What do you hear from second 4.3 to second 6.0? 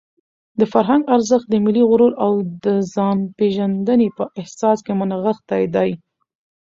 احساس کې نغښتی دی.